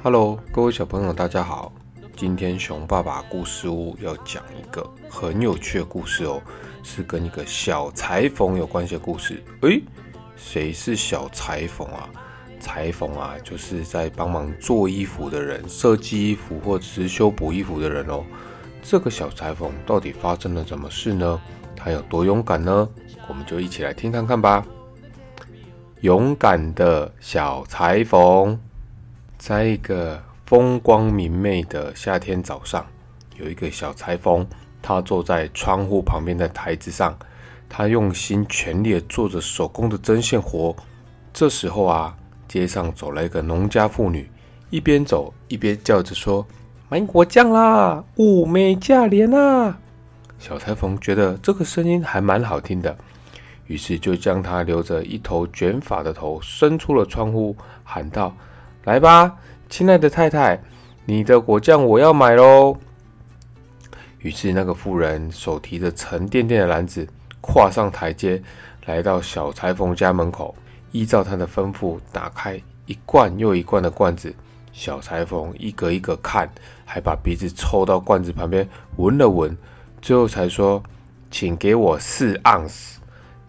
[0.00, 1.72] Hello，各位小朋友，大家好。
[2.14, 6.40] 今天熊爸爸故事屋要讲一个很有趣的故事哦，
[6.84, 9.42] 是跟一个小裁缝有关系的故事。
[9.62, 9.82] 诶，
[10.36, 12.08] 谁是小裁缝啊？
[12.60, 18.22] 裁缝啊，就是在帮忙做衣服的人，设计衣服或者是修补衣服的人哦。
[18.80, 21.40] 这个小裁缝到底发生了什么事呢？
[21.74, 22.88] 他有多勇敢呢？
[23.26, 24.64] 我们就一起来听看看吧。
[26.02, 28.56] 勇敢的小裁缝。
[29.38, 32.84] 在一个风光明媚的夏天早上，
[33.36, 34.44] 有一个小裁缝，
[34.82, 37.16] 他坐在窗户旁边的台子上，
[37.68, 40.74] 他用心全力做着手工的针线活。
[41.32, 42.16] 这时候啊，
[42.48, 44.28] 街上走来一个农家妇女，
[44.70, 46.44] 一边走一边叫着说
[46.90, 49.78] ：“买果酱啦，物美价廉啊！”
[50.40, 52.98] 小裁缝觉得这个声音还蛮好听的，
[53.66, 58.34] 于是就将他留着一头卷发的头伸出了窗户，喊道。
[58.88, 59.36] 来吧，
[59.68, 60.58] 亲爱的太太，
[61.04, 62.74] 你的果酱我要买喽。
[64.20, 67.06] 于是那个妇人手提着沉甸甸的篮子，
[67.42, 68.42] 跨上台阶，
[68.86, 70.56] 来到小裁缝家门口，
[70.90, 74.34] 依照他的吩咐，打开一罐又一罐的罐子。
[74.72, 76.50] 小裁缝一个一个看，
[76.86, 78.66] 还把鼻子凑到罐子旁边
[78.96, 79.54] 闻了闻，
[80.00, 80.82] 最后才说
[81.30, 82.98] ：“请给我四盎司，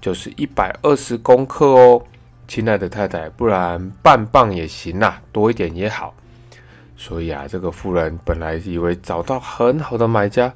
[0.01, 2.03] 就是一百二十公克哦。”
[2.49, 6.15] 亲爱的太太，不然半磅也行啊，多一点也好。
[6.97, 10.51] 所以啊，这个妇人本来以为找到很好的买家，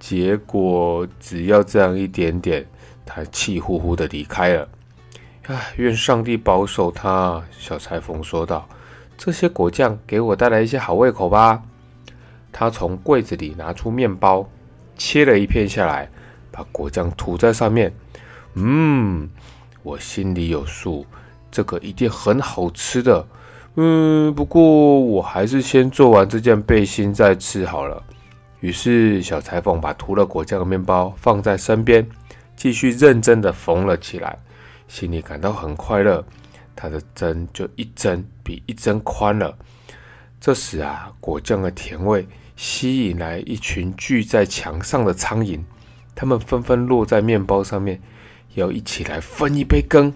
[0.00, 2.66] 结果只要这样一点点，
[3.04, 4.66] 她气呼呼的离开了。
[5.46, 7.44] 唉，愿上帝保守他。
[7.50, 8.66] 小裁缝说道
[9.18, 11.62] ：“这些果酱给我带来一些好胃口吧。”
[12.50, 14.48] 他从柜子里拿出面包，
[14.96, 16.08] 切了一片下来，
[16.50, 17.94] 把果酱涂在上面。
[18.54, 19.28] 嗯，
[19.82, 21.04] 我心里有数。
[21.54, 23.24] 这个一定很好吃的，
[23.76, 28.02] 嗯，不过我还是先做完这件背心再吃好了。
[28.58, 32.04] 于是小裁缝把涂了果酱的面包放在身边，
[32.56, 34.36] 继续认真的缝了起来，
[34.88, 36.24] 心里感到很快乐。
[36.74, 39.56] 他的针就一针比一针宽了。
[40.40, 45.60] 这时啊，果酱的甜味吸引来一群聚在墙上的苍蝇，
[46.16, 48.02] 它们纷纷落在面包上面，
[48.54, 50.12] 要一起来分一杯羹。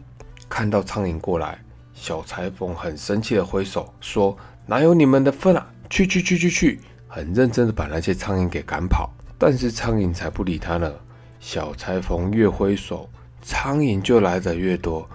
[0.49, 1.59] 看到苍蝇过来，
[1.93, 4.37] 小裁缝很生气的挥手说
[4.67, 5.67] ：“哪有你们的份啊！
[5.91, 9.11] 去去去去去！”很认真的把那些苍蝇给赶跑。
[9.39, 10.93] 但是苍蝇才不理他呢。
[11.39, 13.09] 小裁缝越挥手，
[13.41, 15.09] 苍蝇就来的越多。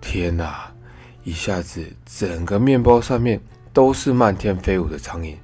[0.00, 0.72] 天哪！
[1.22, 3.40] 一下子整个面包上面
[3.72, 5.36] 都是漫天飞舞的苍蝇。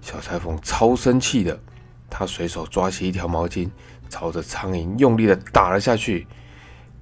[0.00, 1.58] 小裁缝超生气的，
[2.08, 3.68] 他随手抓起一条毛巾，
[4.08, 6.26] 朝着苍蝇用力的打了下去。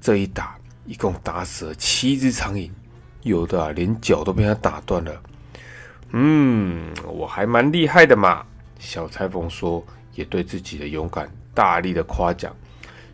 [0.01, 0.57] 这一打。
[0.87, 2.71] 一共打死了七只苍蝇，
[3.23, 5.23] 有的啊连脚都被他打断了。
[6.13, 8.45] 嗯，我还蛮厉害的嘛。
[8.79, 9.83] 小裁缝说，
[10.15, 12.55] 也对自己的勇敢大力的夸奖。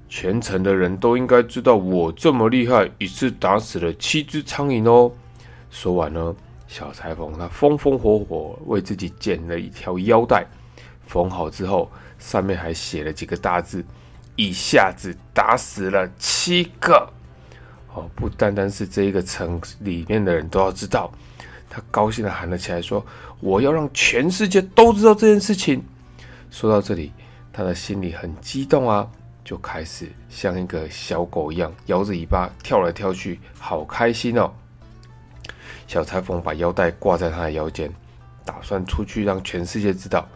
[0.08, 5.12] 全城的人都应该知道我这么厉害，一次打死了七只苍蝇哦。
[5.70, 6.34] 说完呢，
[6.66, 10.44] 小裁缝他风风火火为自己剪了一条腰带，
[11.06, 11.88] 缝好之后，
[12.18, 13.84] 上面还写了几个大字：
[14.34, 17.08] 一下子打死了七个。
[17.94, 21.10] 哦，不单单是这一个城里面的人都要知道，
[21.68, 23.04] 他高兴的喊了起来，说
[23.40, 25.82] ：“我要让全世界都知道这件事情。”
[26.50, 27.12] 说到这里，
[27.52, 29.08] 他的心里很激动啊，
[29.44, 34.52] 就开始像一个小狗一样摇着尾巴跳来跳去，好开心哦。
[35.88, 37.92] 小裁缝把腰带挂在他的腰间，
[38.44, 40.28] 打算出去让全世界知道，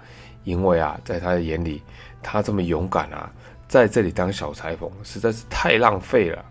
[0.43, 1.81] 因为啊，在他的眼里，
[2.21, 3.31] 他这么勇敢啊，
[3.69, 6.45] 在这里当小裁缝实在是太浪费了。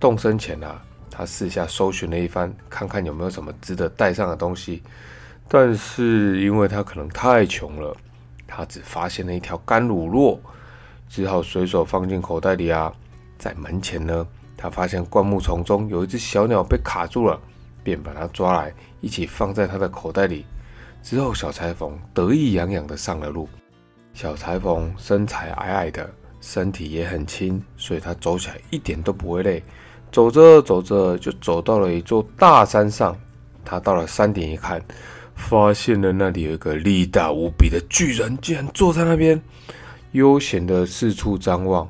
[0.00, 4.82] 动身前啊，他四下搜寻了一番，看看有没有什么值得带上的东西。
[5.48, 7.96] 但是因为他可能太穷了，
[8.46, 10.38] 他只发现了一条干乳酪，
[11.08, 12.92] 只好随手放进口袋里啊。
[13.38, 14.26] 在门前呢，
[14.56, 17.40] 他发现灌木丛中有一只小鸟被卡住了，
[17.82, 20.44] 便把它抓来一起放在他的口袋里。
[21.02, 23.48] 之后，小裁缝得意洋洋地上了路。
[24.12, 29.62] 小裁缝身材矮矮的，身体也很轻，所以他走起来一点都不会累。
[30.10, 33.16] 走着走着，就走到了一座大山上。
[33.64, 34.82] 他到了山顶一看，
[35.34, 39.40] 发现了那里有一个力大无比的巨人，竟然坐在那边，
[40.12, 41.88] 悠闲的四处张望。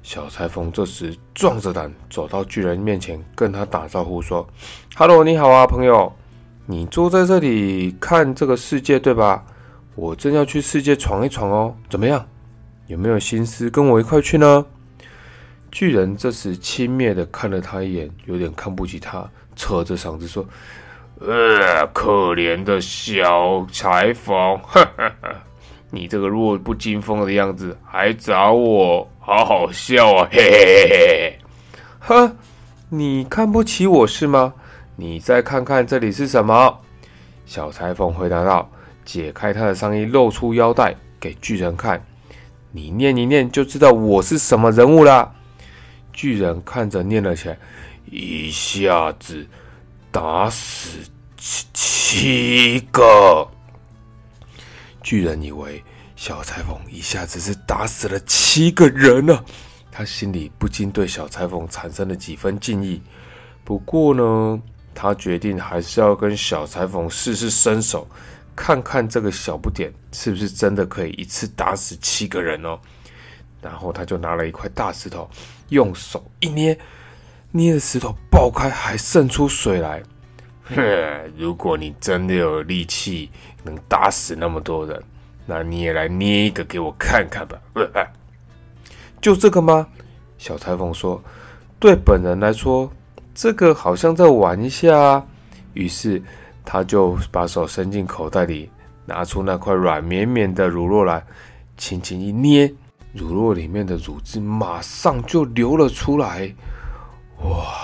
[0.00, 4.48] 小裁缝这时壮着胆走到巨人面前，跟他打招呼说
[4.94, 6.12] ：“Hello，你好啊，朋友，
[6.66, 9.44] 你坐在这里看这个世界对吧？
[9.96, 12.24] 我正要去世界闯一闯哦，怎么样？
[12.86, 14.64] 有没有心思跟我一块去呢？”
[15.70, 20.44] 巨人这时轻蔑的看了他一眼，有点看不起他，扯着嗓子说
[21.20, 24.58] ：“呃，可怜的小裁缝，
[25.90, 30.28] 你这个弱不禁风的样子，还找我，好好笑啊！
[30.32, 31.38] 嘿嘿嘿嘿，
[32.00, 32.32] 呵，
[32.88, 34.54] 你看不起我是吗？
[34.96, 36.80] 你再看看这里是什么？
[37.46, 38.70] 小裁缝回答道，
[39.04, 42.02] 解开他的上衣，露出腰带给巨人看。
[42.70, 45.32] 你念一念就知道我是什么人物啦。
[46.18, 47.56] 巨人看着念了起来，
[48.10, 49.46] 一下子
[50.10, 50.98] 打死
[51.36, 53.48] 七七个。
[55.00, 55.80] 巨人以为
[56.16, 59.44] 小裁缝一下子是打死了七个人呢，
[59.92, 63.00] 他心里不禁对小裁缝产生了几分敬意。
[63.62, 64.60] 不过呢，
[64.92, 68.08] 他决定还是要跟小裁缝试试身手。
[68.56, 72.76] 看看这个小不点是不是真的可以一次打死七个人哦？
[73.62, 75.30] 然后他就拿了一块大石头，
[75.68, 76.78] 用手一捏，
[77.50, 80.02] 捏的石头爆开，还渗出水来。
[80.64, 80.76] 哼，
[81.36, 83.30] 如果你真的有力气
[83.62, 85.02] 能打死那么多人，
[85.46, 87.58] 那你也来捏一个给我看看吧。
[89.20, 89.86] 就这个吗？
[90.38, 91.22] 小裁缝说
[91.80, 92.90] ：“对本人来说，
[93.34, 95.24] 这个好像在玩一下。”
[95.74, 96.22] 于是。
[96.70, 98.70] 他就把手伸进口袋里，
[99.06, 101.24] 拿出那块软绵绵的乳酪来，
[101.78, 102.70] 轻轻一捏，
[103.18, 106.54] 乳酪里面的乳汁马上就流了出来。
[107.42, 107.74] 哇！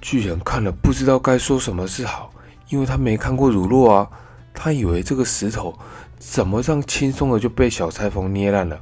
[0.00, 2.32] 巨人看了不知道该说什么是好，
[2.68, 4.08] 因为他没看过乳酪啊，
[4.52, 5.78] 他以为这个石头
[6.18, 8.80] 怎么这样轻松的就被小裁缝捏烂了。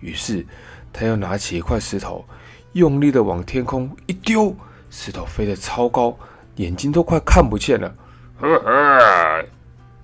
[0.00, 0.46] 于是
[0.92, 2.24] 他又拿起一块石头，
[2.72, 4.54] 用力的往天空一丢，
[4.90, 6.14] 石头飞得超高，
[6.56, 7.94] 眼睛都快看不见了。
[8.38, 9.44] 呵呵，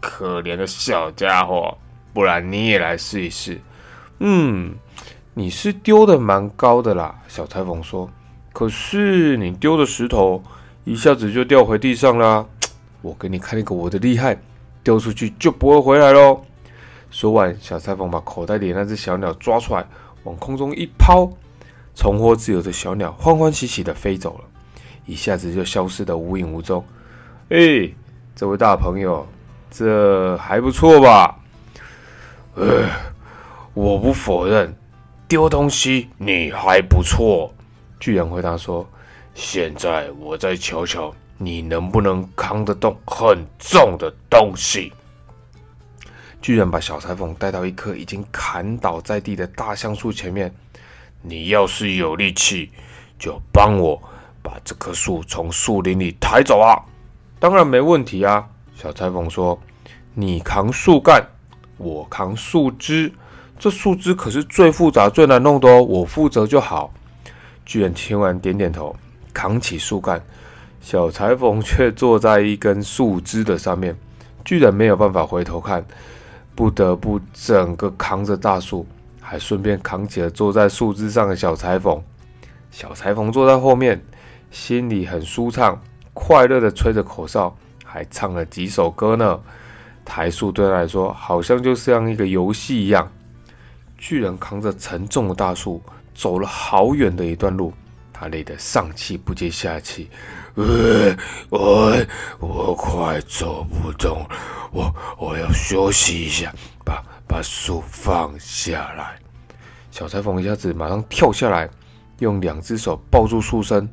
[0.01, 1.77] 可怜的小家伙，
[2.15, 3.61] 不然你也来试一试。
[4.19, 4.75] 嗯，
[5.35, 8.11] 你是丢的蛮高的啦，小裁缝说。
[8.53, 10.43] 可是你丢的石头
[10.85, 12.47] 一下子就掉回地上了。
[13.03, 14.41] 我给你看一个我的厉害，
[14.83, 16.41] 丢出去就不会回来喽。
[17.11, 19.87] 说完，小裁缝把口袋里那只小鸟抓出来，
[20.23, 21.29] 往空中一抛，
[21.95, 24.45] 重获自由的小鸟欢欢喜喜的飞走了，
[25.07, 26.85] 一下子就消失的无影无踪。
[27.49, 27.91] 哎。
[28.37, 29.25] 这位大朋友，
[29.71, 31.39] 这还不错吧？
[32.57, 32.85] 呃，
[33.75, 34.73] 我不否认，
[35.26, 37.53] 丢东西你还不错。
[37.99, 38.88] 巨人回答说
[39.35, 44.93] ：“现在我再瞧瞧，你能不能扛得动很重的东西。”
[46.41, 50.55] 巨人把小裁缝带到一棵已经砍倒在地的大橡树前面。
[51.20, 52.70] 你要是有力气，
[53.19, 54.00] 就帮我
[54.41, 56.79] 把这棵树从树林里抬走啊！
[57.41, 58.47] 当然没问题啊，
[58.77, 59.59] 小裁缝说
[60.15, 61.27] ：“你扛树干，
[61.77, 63.11] 我扛树枝。
[63.65, 66.93] 这树枝可是最复杂、最难弄的哦，我负责就好。”
[67.65, 68.95] 巨人听完点点头，
[69.33, 70.23] 扛起树干。
[70.83, 73.97] 小裁缝却坐在一根树枝的上面，
[74.45, 75.83] 巨人没有办法回头看，
[76.55, 78.87] 不得不整个扛着大树，
[79.19, 81.99] 还顺便扛起了坐在树枝上的小裁缝。
[82.71, 83.99] 小裁缝坐在后面，
[84.51, 85.81] 心里很舒畅。
[86.13, 89.41] 快乐的吹着口哨，还唱了几首歌呢。
[90.05, 93.11] 抬树对他来说，好像就像一个游戏一样。
[94.06, 95.83] 巨人扛着沉重的大树，
[96.15, 97.73] 走了好远的一段路，
[98.12, 100.11] 他累得上气不接下气。
[100.56, 101.17] 呃，
[101.49, 101.96] 我
[102.39, 104.23] 我快走不动，
[104.73, 106.53] 我我要休息一下，
[106.84, 109.17] 把把树放下来。
[109.91, 111.67] 小裁缝一下子马上跳下来，
[112.19, 113.89] 用两只手抱住树身。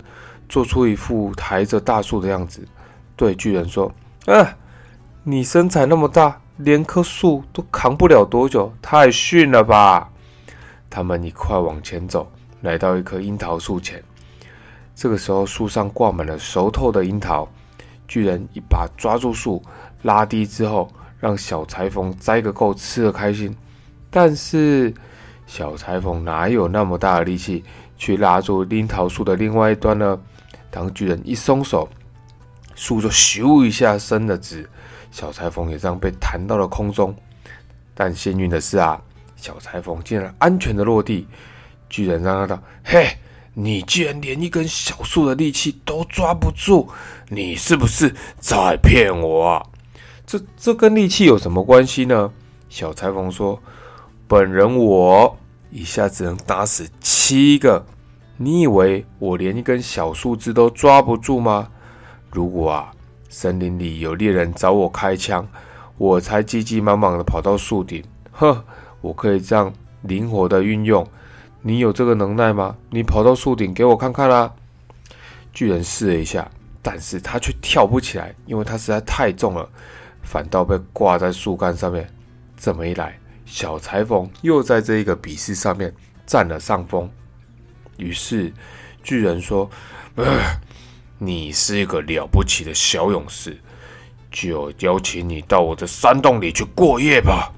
[0.50, 2.68] 做出一副抬着大树的样子，
[3.16, 3.90] 对巨人说
[4.28, 4.58] ：“啊，
[5.24, 10.10] 你身材那么大，连棵树都扛不了多久，太逊了吧？”
[10.90, 12.30] 他们一块往前走，
[12.62, 14.04] 来到一棵樱桃树前。
[14.94, 17.48] 这个时候，树上挂满了熟透的樱桃。
[18.08, 19.64] 巨人一把抓住树，
[20.02, 23.56] 拉低之后，让小裁缝摘个够，吃的开心。
[24.10, 24.94] 但是，
[25.48, 27.64] 小裁缝哪有那么大的力气
[27.98, 30.20] 去拉住樱桃树的另外一端呢？
[30.70, 31.90] 当巨人一松手，
[32.82, 34.68] 树就咻一下伸了直，
[35.12, 37.16] 小裁缝也这样被弹到了空中。
[37.94, 39.00] 但幸运的是啊，
[39.36, 41.28] 小裁缝竟然安全的落地。
[41.92, 43.06] 巨人嚷嚷道：“嘿，
[43.54, 46.90] 你竟然连一根小树的力气都抓不住，
[47.30, 49.46] 你是不是在骗我？
[49.46, 49.64] 啊？
[50.26, 52.34] 这这跟力气有什么关系呢？”
[52.68, 53.62] 小裁缝说
[54.28, 55.38] ：“本人我
[55.70, 57.86] 一下子能打死七个。”
[58.38, 61.70] 你以为我连一根小树枝都抓不住吗？
[62.32, 62.92] 如果啊，
[63.30, 65.48] 森林里有猎人找我开枪，
[65.98, 68.04] 我才急急忙忙的跑到树顶。
[68.32, 68.64] 呵，
[69.02, 69.72] 我可以这样
[70.04, 71.08] 灵活的运用。
[71.62, 72.76] 你有这个能耐吗？
[72.90, 74.52] 你跑到树顶给我看看啦！
[75.54, 76.50] 巨人试了一下，
[76.82, 79.70] 但是他却跳不起来，因为他实在太重了，
[80.24, 82.10] 反倒被挂在树干上面。
[82.58, 85.94] 这么一来，小裁缝又在这一个比试上面
[86.26, 87.10] 占了上风。
[87.98, 88.52] 于是
[89.04, 89.70] 巨人说
[91.24, 93.56] ：“你是一个了不起的小勇士，
[94.32, 97.54] 就邀请你到我的山洞里去过夜吧。”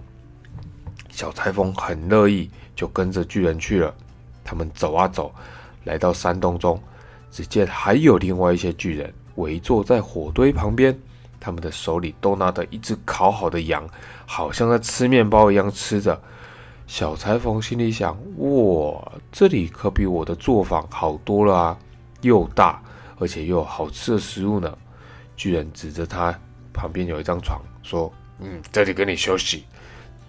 [1.10, 3.96] 小裁缝很乐意，就跟着巨人去了。
[4.43, 5.34] 他们走啊走，
[5.86, 6.77] 来到山洞中。
[7.32, 10.93] 只见还有另外一些巨人围坐在火堆旁边，
[11.39, 13.88] 他们的手里都拿着一只烤好的羊，
[14.25, 16.22] 好像在吃面包一样吃着。
[16.86, 21.77] 小裁缝心里想：哇，这里可比我的作坊好多了啊！
[22.22, 22.84] 又大，
[23.24, 24.77] 而且又有好吃的食物呢。
[25.36, 26.38] 巨人指着他
[26.74, 29.65] 旁边有一张床，说：“嗯，这里给你休息。”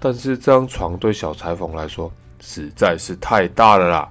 [0.00, 2.10] 但是这张床对小裁缝来说
[2.40, 4.08] 实在是太大了啦，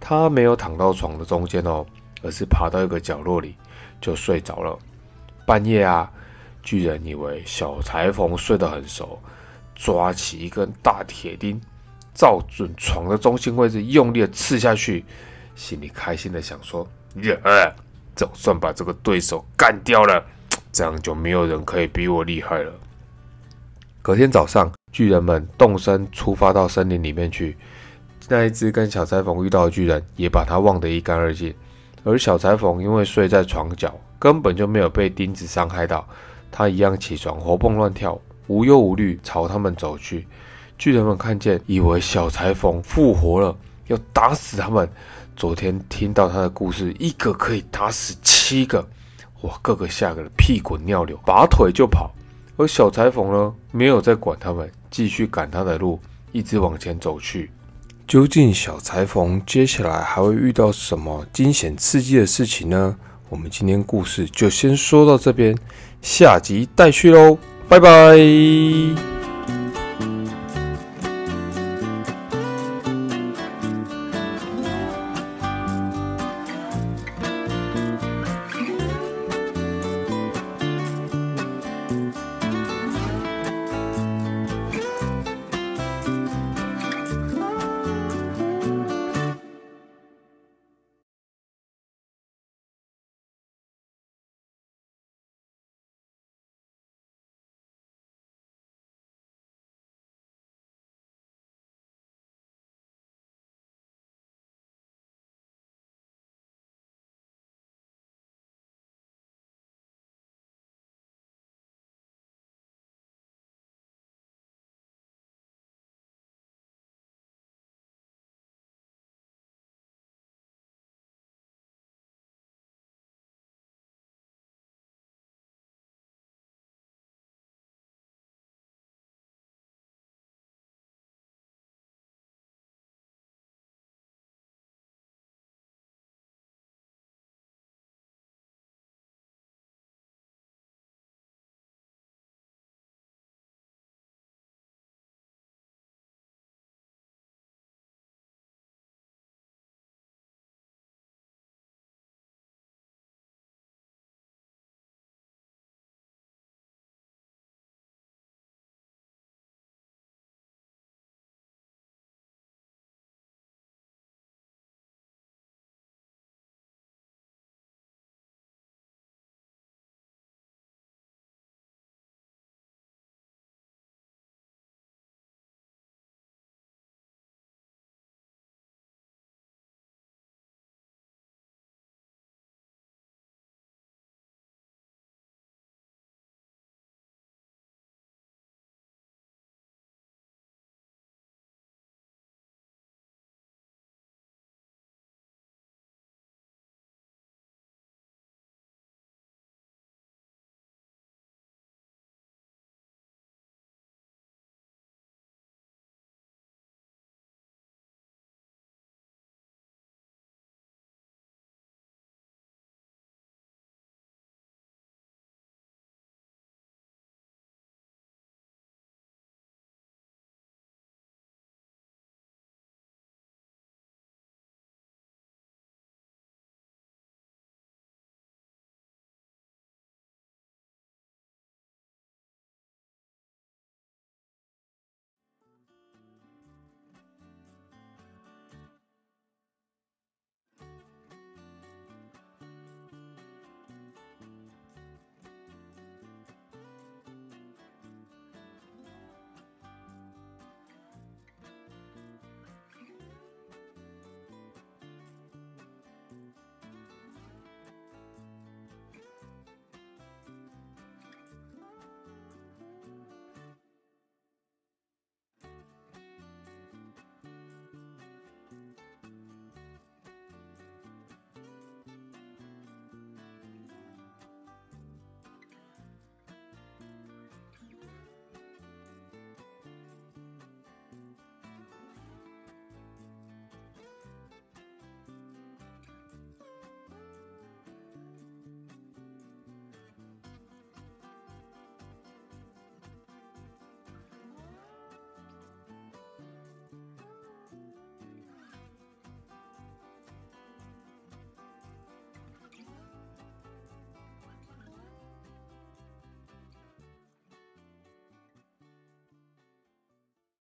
[0.00, 1.86] 他没有躺到床的中间哦。
[2.24, 3.56] 而是爬到一个角落里
[4.00, 4.78] 就睡着了。
[5.44, 6.08] 半夜啊，
[6.62, 9.20] 巨人以为小裁缝睡得很熟，
[9.74, 11.60] 抓起一根大铁钉，
[12.14, 15.04] 照准床的中心位置用力的刺下去，
[15.56, 16.86] 心里开心的想说
[17.22, 17.36] ：“耶，
[18.14, 20.24] 总算把这个对手干掉了，
[20.72, 22.72] 这样就没有人可以比我厉害了。”
[24.02, 27.56] 隔天早上，巨人们动身出发到森林里面去。
[28.28, 31.54] 那一只跟小裁缝遇到的巨人也把他忘得一干二净。
[32.04, 36.04] 而小裁缝因为睡在床角，根本就没有被钉子伤害到，
[36.50, 40.26] 他一样起床，活蹦乱跳，无忧无虑朝他们走去。
[40.76, 44.88] 巨人们看见，以为小裁缝复活了，要打死他们。
[45.36, 48.86] 昨天听到他的故事，一个可以打死七个，
[49.42, 52.12] 哇，个个吓得屁滚尿流，拔腿就跑。
[52.56, 55.98] 而小裁缝呢，没有再管他们，继续赶他的路，
[56.32, 57.50] 一直往前走去。
[58.06, 62.94] 究竟小裁缝接下来还会遇到什么惊险刺激的事情呢？
[63.30, 65.56] 我们今天故事就先说到这边，
[66.02, 69.11] 下集待续喽，拜拜。